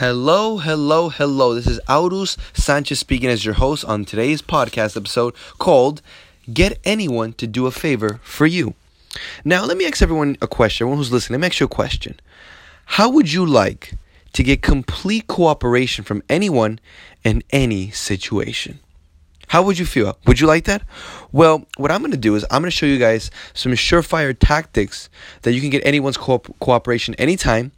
Hello, 0.00 0.56
hello, 0.56 1.10
hello. 1.10 1.54
This 1.54 1.66
is 1.66 1.78
Aurus 1.86 2.38
Sanchez 2.54 2.98
speaking 2.98 3.28
as 3.28 3.44
your 3.44 3.52
host 3.52 3.84
on 3.84 4.06
today's 4.06 4.40
podcast 4.40 4.96
episode 4.96 5.34
called 5.58 6.00
Get 6.50 6.78
Anyone 6.84 7.34
to 7.34 7.46
Do 7.46 7.66
a 7.66 7.70
Favor 7.70 8.18
for 8.22 8.46
You. 8.46 8.72
Now, 9.44 9.66
let 9.66 9.76
me 9.76 9.86
ask 9.86 10.00
everyone 10.00 10.38
a 10.40 10.46
question. 10.46 10.86
Everyone 10.86 10.96
who's 10.96 11.12
listening, 11.12 11.38
let 11.38 11.42
me 11.42 11.46
ask 11.48 11.60
you 11.60 11.66
a 11.66 11.68
question. 11.68 12.18
How 12.86 13.10
would 13.10 13.30
you 13.30 13.44
like 13.44 13.92
to 14.32 14.42
get 14.42 14.62
complete 14.62 15.26
cooperation 15.26 16.02
from 16.02 16.22
anyone 16.30 16.80
in 17.22 17.42
any 17.50 17.90
situation? 17.90 18.78
How 19.48 19.60
would 19.60 19.78
you 19.78 19.84
feel? 19.84 20.16
Would 20.26 20.40
you 20.40 20.46
like 20.46 20.64
that? 20.64 20.80
Well, 21.30 21.66
what 21.76 21.90
I'm 21.90 22.00
going 22.00 22.12
to 22.12 22.16
do 22.16 22.36
is 22.36 22.46
I'm 22.50 22.62
going 22.62 22.70
to 22.70 22.74
show 22.74 22.86
you 22.86 22.98
guys 22.98 23.30
some 23.52 23.72
surefire 23.72 24.34
tactics 24.34 25.10
that 25.42 25.52
you 25.52 25.60
can 25.60 25.68
get 25.68 25.84
anyone's 25.84 26.16
co- 26.16 26.38
cooperation 26.38 27.14
anytime 27.16 27.72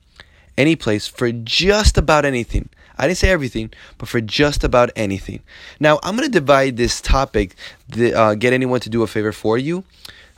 any 0.57 0.77
place 0.77 1.07
for 1.07 1.31
just 1.33 1.99
about 1.99 2.25
anything. 2.25 2.69
I 2.99 3.07
didn't 3.07 3.19
say 3.19 3.31
everything, 3.31 3.71
but 3.99 4.09
for 4.09 4.21
just 4.21 4.65
about 4.65 4.91
anything. 4.95 5.41
Now, 5.81 5.99
I'm 6.03 6.15
going 6.17 6.29
to 6.29 6.33
divide 6.33 6.77
this 6.77 7.01
topic, 7.01 7.55
the, 7.89 8.15
uh, 8.15 8.35
get 8.35 8.53
anyone 8.53 8.81
to 8.81 8.91
do 8.91 9.03
a 9.03 9.07
favor 9.07 9.33
for 9.33 9.57
you, 9.57 9.85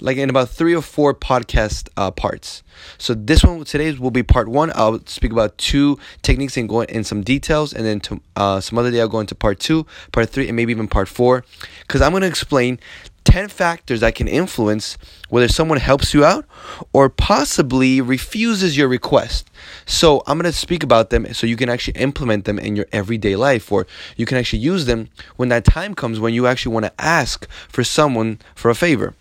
like 0.01 0.17
in 0.17 0.31
about 0.31 0.51
three 0.51 0.75
or 0.75 0.83
four 0.83 1.15
podcast 1.15 1.89
uh, 1.97 2.11
parts. 2.11 2.63
So 2.99 3.15
this 3.15 3.43
one 3.43 3.65
today 3.65 3.93
will 3.93 4.11
be 4.11 4.23
part 4.23 4.49
one. 4.49 4.73
I'll 4.75 5.01
speak 5.07 5.33
about 5.33 5.59
two 5.59 5.99
techniques 6.23 6.57
and 6.57 6.69
go 6.69 6.83
in 6.83 7.05
some 7.05 7.23
details, 7.23 7.73
and 7.73 7.85
then 7.85 8.01
to, 8.01 8.21
uh, 8.37 8.61
some 8.61 8.79
other 8.79 8.91
day 8.91 9.01
I'll 9.01 9.09
go 9.09 9.21
into 9.21 9.35
part 9.35 9.59
two, 9.59 9.87
part 10.13 10.31
three, 10.31 10.47
and 10.47 10.57
maybe 10.57 10.73
even 10.73 10.89
part 10.89 11.09
four, 11.09 11.45
because 11.83 12.03
I'm 12.03 12.13
going 12.13 12.23
to 12.23 12.29
explain 12.29 12.79
10 13.25 13.49
factors 13.49 14.01
that 14.01 14.15
can 14.15 14.29
influence 14.29 14.97
whether 15.29 15.49
someone 15.49 15.79
helps 15.79 16.15
you 16.15 16.25
out 16.25 16.45
or 16.93 17.09
possibly 17.09 18.01
refuses 18.01 18.77
your 18.77 18.89
request. 18.89 19.51
So, 19.87 20.23
I'm 20.27 20.39
going 20.39 20.51
to 20.51 20.57
speak 20.57 20.83
about 20.83 21.11
them 21.11 21.33
so 21.35 21.47
you 21.47 21.57
can 21.57 21.69
actually 21.69 22.01
implement 22.01 22.45
them 22.45 22.59
in 22.59 22.77
your 22.77 22.87
everyday 22.93 23.37
life 23.37 23.73
or 23.73 23.87
you 24.17 24.27
can 24.27 24.39
actually 24.39 24.61
use 24.61 24.87
them 24.87 25.09
when 25.37 25.49
that 25.49 25.65
time 25.65 25.95
comes 25.95 26.21
when 26.21 26.35
you 26.35 26.47
actually 26.47 26.73
want 26.73 26.87
to 26.87 26.93
ask 26.99 27.49
for 27.69 27.83
someone 27.83 28.39
for 28.55 28.71
a 28.71 28.75
favor. 28.75 29.15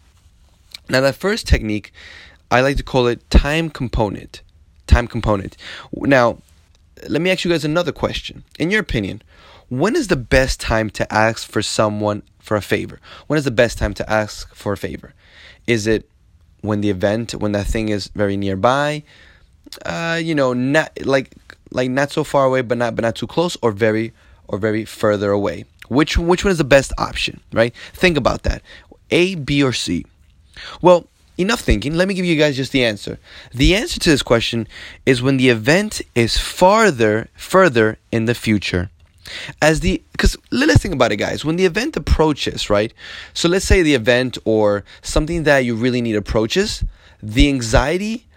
Now, 0.89 1.01
that 1.01 1.15
first 1.15 1.47
technique, 1.47 1.93
I 2.51 2.61
like 2.61 2.77
to 2.77 2.83
call 2.83 3.07
it 3.07 3.27
time 3.29 3.69
component. 3.69 4.41
Time 4.85 5.07
component. 5.07 5.57
Now, 5.93 6.37
let 7.09 7.21
me 7.21 7.31
ask 7.31 7.43
you 7.43 7.51
guys 7.51 7.65
another 7.65 7.91
question. 7.91 8.43
In 8.59 8.69
your 8.69 8.81
opinion, 8.81 9.21
when 9.79 9.95
is 9.95 10.07
the 10.07 10.15
best 10.15 10.59
time 10.59 10.91
to 10.91 11.11
ask 11.11 11.49
for 11.49 11.63
someone 11.63 12.21
for 12.37 12.55
a 12.55 12.61
favor? 12.61 12.99
When 13.25 13.39
is 13.39 13.43
the 13.43 13.49
best 13.51 13.79
time 13.79 13.95
to 13.95 14.07
ask 14.07 14.53
for 14.53 14.73
a 14.73 14.77
favor? 14.77 15.15
Is 15.65 15.87
it 15.87 16.07
when 16.61 16.81
the 16.81 16.91
event, 16.91 17.33
when 17.33 17.53
that 17.53 17.65
thing 17.65 17.89
is 17.89 18.09
very 18.09 18.37
nearby? 18.37 19.01
Uh, 19.83 20.19
you 20.21 20.35
know, 20.35 20.53
not 20.53 20.91
like 21.03 21.33
like 21.71 21.89
not 21.89 22.11
so 22.11 22.23
far 22.23 22.45
away, 22.45 22.61
but 22.61 22.77
not 22.77 22.95
but 22.95 23.01
not 23.01 23.15
too 23.15 23.25
close, 23.25 23.57
or 23.63 23.71
very 23.71 24.13
or 24.47 24.59
very 24.59 24.85
further 24.85 25.31
away. 25.31 25.65
Which 25.87 26.19
which 26.19 26.43
one 26.45 26.51
is 26.51 26.59
the 26.59 26.63
best 26.63 26.93
option, 26.99 27.39
right? 27.51 27.73
Think 27.93 28.15
about 28.15 28.43
that. 28.43 28.61
A, 29.09 29.33
B, 29.33 29.63
or 29.63 29.73
C. 29.73 30.05
Well, 30.83 31.07
enough 31.39 31.61
thinking. 31.61 31.95
Let 31.95 32.07
me 32.07 32.13
give 32.13 32.25
you 32.25 32.35
guys 32.35 32.57
just 32.57 32.73
the 32.73 32.85
answer. 32.85 33.17
The 33.51 33.73
answer 33.73 33.99
to 33.99 34.09
this 34.11 34.21
question 34.21 34.67
is 35.07 35.23
when 35.23 35.37
the 35.37 35.49
event 35.49 36.03
is 36.13 36.37
farther 36.37 37.29
further 37.33 37.97
in 38.11 38.25
the 38.25 38.35
future 38.35 38.91
as 39.61 39.79
the 39.79 40.03
because 40.11 40.37
let's 40.51 40.81
think 40.81 40.93
about 40.93 41.11
it 41.11 41.17
guys 41.17 41.45
when 41.45 41.55
the 41.55 41.65
event 41.65 41.95
approaches 41.95 42.69
right? 42.69 42.93
So 43.33 43.49
let's 43.49 43.65
say 43.65 43.81
the 43.81 43.95
event 43.95 44.37
or 44.45 44.83
something 45.01 45.43
that 45.43 45.59
you 45.59 45.75
really 45.75 46.01
need 46.01 46.15
approaches 46.15 46.83
the 47.21 47.47
anxiety 47.47 48.27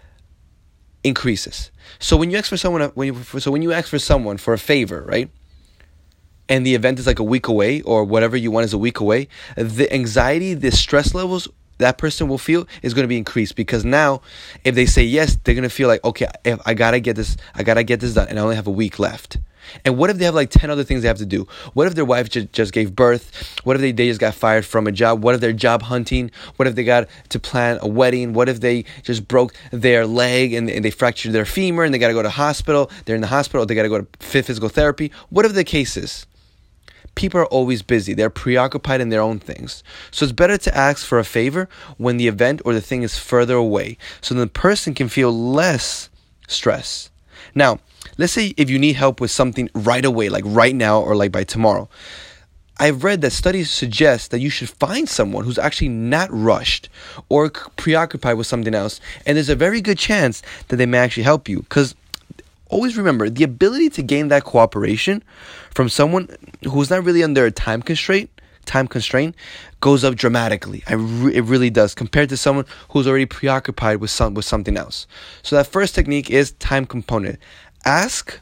increases. 1.03 1.71
So 1.99 2.15
when 2.15 2.31
you 2.31 2.37
ask 2.37 2.49
for 2.49 2.57
someone 2.57 2.83
when 2.95 3.07
you, 3.07 3.23
so 3.39 3.51
when 3.51 3.61
you 3.61 3.73
ask 3.73 3.89
for 3.89 3.99
someone 3.99 4.37
for 4.37 4.53
a 4.53 4.57
favor 4.57 5.03
right? 5.07 5.29
And 6.49 6.65
the 6.65 6.75
event 6.75 6.97
is 6.97 7.05
like 7.05 7.19
a 7.19 7.23
week 7.23 7.49
away 7.49 7.81
or 7.81 8.05
whatever 8.05 8.37
you 8.37 8.51
want 8.51 8.63
is 8.63 8.73
a 8.73 8.77
week 8.77 9.01
away 9.01 9.27
the 9.57 9.91
anxiety 9.93 10.53
the 10.53 10.71
stress 10.71 11.13
levels 11.13 11.49
that 11.77 11.97
person 11.97 12.27
will 12.27 12.37
feel 12.37 12.67
is 12.81 12.93
going 12.93 13.03
to 13.03 13.07
be 13.07 13.17
increased 13.17 13.55
because 13.55 13.85
now 13.85 14.21
if 14.63 14.75
they 14.75 14.85
say 14.85 15.03
yes 15.03 15.37
they're 15.43 15.55
going 15.55 15.63
to 15.63 15.69
feel 15.69 15.87
like 15.87 16.03
okay 16.03 16.27
i 16.65 16.73
gotta 16.73 16.99
get 16.99 17.15
this 17.15 17.37
i 17.55 17.63
gotta 17.63 17.83
get 17.83 17.99
this 17.99 18.13
done 18.13 18.27
and 18.29 18.39
i 18.39 18.41
only 18.41 18.55
have 18.55 18.67
a 18.67 18.71
week 18.71 18.97
left 18.99 19.37
and 19.85 19.97
what 19.97 20.09
if 20.09 20.17
they 20.17 20.25
have 20.25 20.35
like 20.35 20.49
10 20.49 20.69
other 20.69 20.83
things 20.83 21.01
they 21.01 21.07
have 21.07 21.17
to 21.17 21.25
do? 21.25 21.47
What 21.73 21.87
if 21.87 21.95
their 21.95 22.05
wife 22.05 22.29
j- 22.29 22.49
just 22.51 22.73
gave 22.73 22.95
birth? 22.95 23.59
What 23.63 23.75
if 23.75 23.81
they, 23.81 23.91
they 23.91 24.07
just 24.07 24.19
got 24.19 24.33
fired 24.33 24.65
from 24.65 24.87
a 24.87 24.91
job? 24.91 25.23
What 25.23 25.35
if 25.35 25.41
they're 25.41 25.53
job 25.53 25.83
hunting? 25.83 26.31
What 26.55 26.67
if 26.67 26.75
they 26.75 26.83
got 26.83 27.07
to 27.29 27.39
plan 27.39 27.79
a 27.81 27.87
wedding? 27.87 28.33
What 28.33 28.49
if 28.49 28.61
they 28.61 28.85
just 29.03 29.27
broke 29.27 29.53
their 29.71 30.05
leg 30.05 30.53
and, 30.53 30.69
and 30.69 30.83
they 30.83 30.91
fractured 30.91 31.33
their 31.33 31.45
femur 31.45 31.83
and 31.83 31.93
they 31.93 31.99
got 31.99 32.09
to 32.09 32.13
go 32.13 32.23
to 32.23 32.29
hospital? 32.29 32.91
They're 33.05 33.15
in 33.15 33.21
the 33.21 33.27
hospital, 33.27 33.65
they 33.65 33.75
got 33.75 33.83
to 33.83 33.89
go 33.89 34.01
to 34.01 34.07
physical 34.19 34.69
therapy. 34.69 35.11
What 35.29 35.45
if 35.45 35.53
the 35.53 35.63
case 35.63 35.97
is, 35.97 36.25
people 37.17 37.41
are 37.41 37.47
always 37.47 37.81
busy. 37.81 38.13
They're 38.13 38.29
preoccupied 38.29 39.01
in 39.01 39.09
their 39.09 39.21
own 39.21 39.39
things. 39.39 39.83
So 40.11 40.23
it's 40.23 40.31
better 40.31 40.57
to 40.57 40.77
ask 40.77 41.05
for 41.05 41.19
a 41.19 41.25
favor 41.25 41.67
when 41.97 42.17
the 42.17 42.27
event 42.27 42.61
or 42.63 42.73
the 42.73 42.81
thing 42.81 43.01
is 43.01 43.17
further 43.17 43.55
away 43.55 43.97
so 44.21 44.35
the 44.35 44.47
person 44.47 44.93
can 44.93 45.09
feel 45.09 45.31
less 45.31 46.09
stress. 46.47 47.09
Now, 47.55 47.79
let's 48.17 48.33
say 48.33 48.53
if 48.57 48.69
you 48.69 48.79
need 48.79 48.95
help 48.95 49.21
with 49.21 49.31
something 49.31 49.69
right 49.73 50.05
away, 50.05 50.29
like 50.29 50.43
right 50.45 50.75
now 50.75 51.01
or 51.01 51.15
like 51.15 51.31
by 51.31 51.43
tomorrow. 51.43 51.89
I've 52.79 53.03
read 53.03 53.21
that 53.21 53.31
studies 53.31 53.71
suggest 53.71 54.29
that 54.29 54.39
you 54.39 54.51
should 54.51 54.69
find 54.69 55.09
someone 55.09 55.45
who's 55.45 55.57
actually 55.57 55.89
not 55.89 56.29
rushed 56.31 56.89
or 57.27 57.49
preoccupied 57.49 58.37
with 58.37 58.45
something 58.45 58.75
else, 58.75 59.01
and 59.25 59.35
there's 59.35 59.49
a 59.49 59.55
very 59.55 59.81
good 59.81 59.97
chance 59.97 60.43
that 60.67 60.75
they 60.75 60.85
may 60.85 60.99
actually 60.99 61.23
help 61.23 61.49
you. 61.49 61.61
Because 61.61 61.95
always 62.69 62.95
remember 62.95 63.29
the 63.29 63.43
ability 63.43 63.89
to 63.89 64.03
gain 64.03 64.27
that 64.27 64.43
cooperation 64.43 65.23
from 65.73 65.89
someone 65.89 66.29
who's 66.69 66.89
not 66.89 67.03
really 67.03 67.23
under 67.23 67.45
a 67.45 67.51
time 67.51 67.81
constraint 67.81 68.29
time 68.67 68.87
constraint 68.87 69.35
goes 69.79 70.03
up 70.03 70.15
dramatically. 70.15 70.83
Re- 70.89 71.33
it 71.33 71.43
really 71.45 71.69
does 71.69 71.95
compared 71.95 72.29
to 72.29 72.37
someone 72.37 72.65
who's 72.89 73.07
already 73.07 73.25
preoccupied 73.25 73.97
with 73.97 74.11
some 74.11 74.35
with 74.35 74.45
something 74.45 74.77
else. 74.77 75.07
So 75.41 75.55
that 75.55 75.65
first 75.67 75.95
technique 75.95 76.29
is 76.29 76.51
time 76.53 76.85
component. 76.85 77.39
Ask 77.85 78.39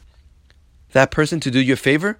that 0.92 1.10
person 1.10 1.40
to 1.40 1.50
do 1.50 1.60
you 1.60 1.72
a 1.74 1.76
favor 1.76 2.18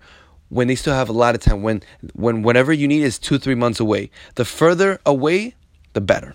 when 0.49 0.69
they 0.69 0.75
still 0.77 0.95
have 0.95 1.09
a 1.09 1.13
lot 1.13 1.35
of 1.35 1.41
time 1.41 1.63
when 1.63 1.83
when 2.15 2.43
whatever 2.43 2.73
you 2.73 2.89
need 2.89 3.03
is 3.03 3.19
two 3.19 3.39
three 3.39 3.55
months 3.55 3.81
away. 3.81 4.11
The 4.37 4.45
further 4.45 5.01
away 5.05 5.55
the 5.93 6.01
better. 6.01 6.35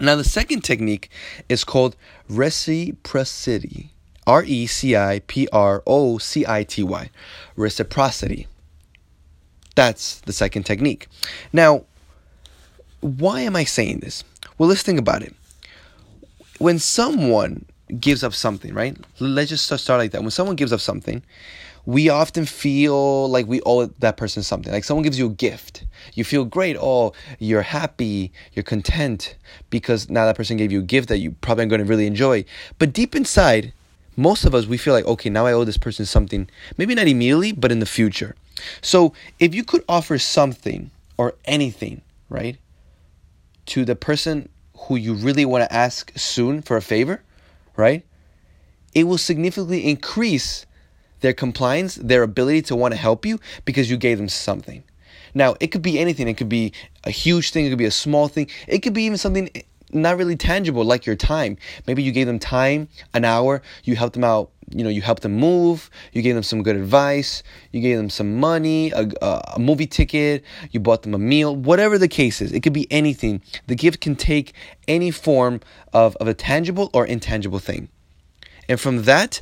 Now 0.00 0.16
the 0.16 0.24
second 0.24 0.62
technique 0.62 1.08
is 1.48 1.62
called 1.64 1.96
reciprocity. 2.28 3.90
R-e-c-i-p-r-o-c-i-t-y 4.26 4.70
reciprocity 7.56 8.48
that's 9.74 10.20
the 10.22 10.32
second 10.32 10.64
technique 10.64 11.08
now 11.52 11.84
why 13.00 13.40
am 13.40 13.56
i 13.56 13.64
saying 13.64 14.00
this 14.00 14.24
well 14.58 14.68
let's 14.68 14.82
think 14.82 14.98
about 14.98 15.22
it 15.22 15.34
when 16.58 16.78
someone 16.78 17.66
gives 18.00 18.24
up 18.24 18.32
something, 18.32 18.72
right? 18.74 18.96
Let's 19.20 19.50
just 19.50 19.64
start 19.64 19.98
like 19.98 20.12
that. 20.12 20.22
When 20.22 20.30
someone 20.30 20.56
gives 20.56 20.72
up 20.72 20.80
something, 20.80 21.22
we 21.86 22.08
often 22.08 22.46
feel 22.46 23.28
like 23.28 23.46
we 23.46 23.60
owe 23.66 23.86
that 23.86 24.16
person 24.16 24.42
something. 24.42 24.72
Like 24.72 24.84
someone 24.84 25.02
gives 25.02 25.18
you 25.18 25.26
a 25.26 25.30
gift. 25.30 25.84
You 26.14 26.24
feel 26.24 26.44
great. 26.44 26.76
Oh, 26.80 27.12
you're 27.38 27.62
happy. 27.62 28.32
You're 28.52 28.62
content 28.62 29.36
because 29.70 30.08
now 30.08 30.24
that 30.24 30.36
person 30.36 30.56
gave 30.56 30.72
you 30.72 30.80
a 30.80 30.84
gift 30.84 31.08
that 31.08 31.18
you 31.18 31.32
probably 31.32 31.64
are 31.64 31.68
going 31.68 31.80
to 31.80 31.86
really 31.86 32.06
enjoy. 32.06 32.44
But 32.78 32.92
deep 32.92 33.14
inside, 33.14 33.72
most 34.16 34.44
of 34.44 34.54
us, 34.54 34.66
we 34.66 34.78
feel 34.78 34.94
like, 34.94 35.04
okay, 35.06 35.28
now 35.28 35.44
I 35.46 35.52
owe 35.52 35.64
this 35.64 35.76
person 35.76 36.06
something. 36.06 36.48
Maybe 36.78 36.94
not 36.94 37.08
immediately, 37.08 37.52
but 37.52 37.70
in 37.70 37.80
the 37.80 37.86
future. 37.86 38.34
So 38.80 39.12
if 39.38 39.54
you 39.54 39.64
could 39.64 39.84
offer 39.88 40.18
something 40.18 40.90
or 41.16 41.34
anything, 41.44 42.02
right, 42.28 42.56
to 43.66 43.84
the 43.84 43.96
person 43.96 44.48
who 44.76 44.96
you 44.96 45.14
really 45.14 45.44
want 45.44 45.64
to 45.64 45.72
ask 45.72 46.12
soon 46.16 46.62
for 46.62 46.76
a 46.76 46.82
favor, 46.82 47.22
right? 47.76 48.04
It 48.94 49.04
will 49.04 49.18
significantly 49.18 49.88
increase 49.88 50.66
their 51.20 51.32
compliance, 51.32 51.94
their 51.96 52.22
ability 52.22 52.62
to 52.62 52.76
want 52.76 52.92
to 52.92 52.98
help 52.98 53.24
you 53.24 53.40
because 53.64 53.90
you 53.90 53.96
gave 53.96 54.18
them 54.18 54.28
something. 54.28 54.84
Now, 55.34 55.56
it 55.58 55.68
could 55.68 55.82
be 55.82 55.98
anything. 55.98 56.28
It 56.28 56.36
could 56.36 56.48
be 56.48 56.72
a 57.02 57.10
huge 57.10 57.50
thing, 57.50 57.66
it 57.66 57.70
could 57.70 57.78
be 57.78 57.86
a 57.86 57.90
small 57.90 58.28
thing, 58.28 58.48
it 58.68 58.80
could 58.80 58.92
be 58.92 59.04
even 59.04 59.18
something 59.18 59.48
not 59.94 60.16
really 60.16 60.36
tangible 60.36 60.84
like 60.84 61.06
your 61.06 61.16
time. 61.16 61.56
Maybe 61.86 62.02
you 62.02 62.12
gave 62.12 62.26
them 62.26 62.38
time, 62.38 62.88
an 63.12 63.24
hour, 63.24 63.62
you 63.84 63.96
helped 63.96 64.14
them 64.14 64.24
out, 64.24 64.50
you 64.70 64.82
know, 64.82 64.90
you 64.90 65.02
helped 65.02 65.22
them 65.22 65.34
move, 65.34 65.90
you 66.12 66.22
gave 66.22 66.34
them 66.34 66.42
some 66.42 66.62
good 66.62 66.76
advice, 66.76 67.42
you 67.72 67.80
gave 67.80 67.96
them 67.96 68.10
some 68.10 68.38
money, 68.40 68.90
a, 68.90 69.08
a 69.22 69.58
movie 69.58 69.86
ticket, 69.86 70.44
you 70.70 70.80
bought 70.80 71.02
them 71.02 71.14
a 71.14 71.18
meal, 71.18 71.54
whatever 71.54 71.98
the 71.98 72.08
case 72.08 72.40
is. 72.40 72.52
It 72.52 72.60
could 72.60 72.72
be 72.72 72.90
anything. 72.90 73.42
The 73.66 73.74
gift 73.74 74.00
can 74.00 74.16
take 74.16 74.52
any 74.88 75.10
form 75.10 75.60
of, 75.92 76.16
of 76.16 76.28
a 76.28 76.34
tangible 76.34 76.90
or 76.92 77.06
intangible 77.06 77.58
thing. 77.58 77.88
And 78.68 78.80
from 78.80 79.02
that, 79.02 79.40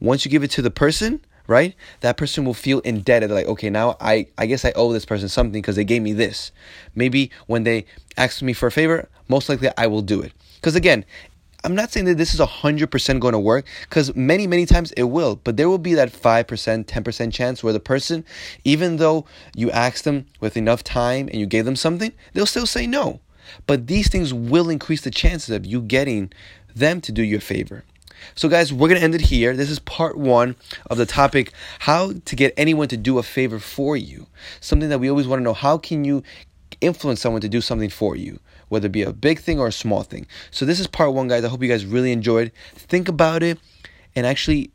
once 0.00 0.24
you 0.24 0.30
give 0.30 0.42
it 0.42 0.50
to 0.52 0.62
the 0.62 0.70
person, 0.70 1.24
right? 1.46 1.74
That 2.00 2.16
person 2.16 2.44
will 2.44 2.54
feel 2.54 2.80
indebted. 2.80 3.30
Like, 3.30 3.46
okay, 3.46 3.70
now 3.70 3.96
I, 4.00 4.26
I 4.38 4.46
guess 4.46 4.64
I 4.64 4.72
owe 4.76 4.92
this 4.92 5.04
person 5.04 5.28
something 5.28 5.60
because 5.60 5.76
they 5.76 5.84
gave 5.84 6.02
me 6.02 6.12
this. 6.12 6.52
Maybe 6.94 7.30
when 7.46 7.64
they 7.64 7.86
ask 8.16 8.42
me 8.42 8.52
for 8.52 8.66
a 8.66 8.72
favor, 8.72 9.08
most 9.28 9.48
likely 9.48 9.70
I 9.76 9.86
will 9.86 10.02
do 10.02 10.20
it. 10.20 10.32
Because 10.56 10.74
again, 10.74 11.04
I'm 11.64 11.74
not 11.74 11.90
saying 11.90 12.04
that 12.06 12.18
this 12.18 12.34
is 12.34 12.40
100% 12.40 13.20
going 13.20 13.32
to 13.32 13.38
work 13.38 13.64
because 13.88 14.14
many, 14.14 14.46
many 14.46 14.66
times 14.66 14.92
it 14.92 15.04
will, 15.04 15.36
but 15.44 15.56
there 15.56 15.68
will 15.68 15.78
be 15.78 15.94
that 15.94 16.12
5%, 16.12 16.84
10% 16.84 17.32
chance 17.32 17.64
where 17.64 17.72
the 17.72 17.80
person, 17.80 18.24
even 18.64 18.98
though 18.98 19.24
you 19.54 19.70
asked 19.70 20.04
them 20.04 20.26
with 20.40 20.58
enough 20.58 20.84
time 20.84 21.28
and 21.28 21.40
you 21.40 21.46
gave 21.46 21.64
them 21.64 21.76
something, 21.76 22.12
they'll 22.34 22.44
still 22.44 22.66
say 22.66 22.86
no. 22.86 23.20
But 23.66 23.86
these 23.86 24.08
things 24.08 24.34
will 24.34 24.68
increase 24.68 25.00
the 25.00 25.10
chances 25.10 25.54
of 25.54 25.64
you 25.64 25.80
getting 25.80 26.32
them 26.74 27.00
to 27.00 27.12
do 27.12 27.22
you 27.22 27.38
a 27.38 27.40
favor. 27.40 27.84
So, 28.34 28.48
guys, 28.48 28.72
we're 28.72 28.88
going 28.88 28.98
to 28.98 29.04
end 29.04 29.14
it 29.14 29.22
here. 29.22 29.56
This 29.56 29.70
is 29.70 29.78
part 29.78 30.16
one 30.16 30.56
of 30.90 30.98
the 30.98 31.06
topic 31.06 31.52
how 31.80 32.12
to 32.24 32.36
get 32.36 32.54
anyone 32.56 32.88
to 32.88 32.96
do 32.96 33.18
a 33.18 33.22
favor 33.22 33.58
for 33.58 33.96
you. 33.96 34.26
Something 34.60 34.88
that 34.88 34.98
we 34.98 35.08
always 35.08 35.26
want 35.26 35.40
to 35.40 35.44
know 35.44 35.54
how 35.54 35.78
can 35.78 36.04
you 36.04 36.22
influence 36.80 37.20
someone 37.20 37.40
to 37.40 37.48
do 37.48 37.60
something 37.60 37.90
for 37.90 38.16
you, 38.16 38.40
whether 38.68 38.86
it 38.86 38.92
be 38.92 39.02
a 39.02 39.12
big 39.12 39.38
thing 39.38 39.58
or 39.58 39.68
a 39.68 39.72
small 39.72 40.02
thing. 40.02 40.26
So, 40.50 40.64
this 40.64 40.80
is 40.80 40.86
part 40.86 41.12
one, 41.12 41.28
guys. 41.28 41.44
I 41.44 41.48
hope 41.48 41.62
you 41.62 41.68
guys 41.68 41.86
really 41.86 42.12
enjoyed. 42.12 42.52
Think 42.74 43.08
about 43.08 43.42
it 43.42 43.58
and 44.16 44.26
actually 44.26 44.70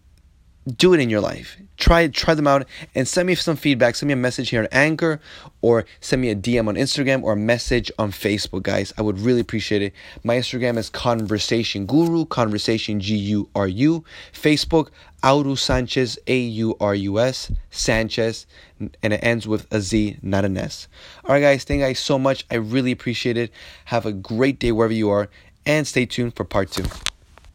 do 0.77 0.93
it 0.93 0.99
in 0.99 1.09
your 1.09 1.21
life. 1.21 1.57
Try 1.77 2.07
try 2.07 2.33
them 2.33 2.47
out 2.47 2.67
and 2.93 3.07
send 3.07 3.27
me 3.27 3.35
some 3.35 3.55
feedback. 3.55 3.95
Send 3.95 4.07
me 4.07 4.13
a 4.13 4.17
message 4.17 4.49
here 4.49 4.61
on 4.61 4.67
Anchor 4.71 5.21
or 5.61 5.85
send 6.01 6.21
me 6.21 6.29
a 6.29 6.35
DM 6.35 6.67
on 6.67 6.75
Instagram 6.75 7.23
or 7.23 7.33
a 7.33 7.37
message 7.37 7.91
on 7.97 8.11
Facebook, 8.11 8.63
guys. 8.63 8.93
I 8.97 9.01
would 9.01 9.19
really 9.19 9.39
appreciate 9.39 9.81
it. 9.81 9.93
My 10.23 10.35
Instagram 10.35 10.77
is 10.77 10.89
Conversation 10.89 11.85
Guru, 11.85 12.25
Conversation 12.25 12.99
G 12.99 13.15
U 13.15 13.49
R 13.55 13.67
U. 13.67 14.03
Facebook, 14.33 14.89
Aurus 15.23 15.59
Sanchez, 15.59 16.17
A 16.27 16.37
U 16.37 16.75
R 16.79 16.95
U 16.95 17.19
S, 17.19 17.51
Sanchez, 17.71 18.45
and 18.79 19.13
it 19.13 19.19
ends 19.23 19.47
with 19.47 19.67
a 19.71 19.81
Z, 19.81 20.17
not 20.21 20.45
an 20.45 20.57
S. 20.57 20.87
All 21.25 21.33
right, 21.33 21.41
guys, 21.41 21.63
thank 21.63 21.79
you 21.79 21.85
guys 21.85 21.99
so 21.99 22.17
much. 22.17 22.45
I 22.49 22.55
really 22.55 22.91
appreciate 22.91 23.37
it. 23.37 23.51
Have 23.85 24.05
a 24.05 24.13
great 24.13 24.59
day 24.59 24.71
wherever 24.71 24.93
you 24.93 25.09
are, 25.09 25.29
and 25.65 25.87
stay 25.87 26.05
tuned 26.05 26.35
for 26.35 26.45
part 26.45 26.71
two. 26.71 26.85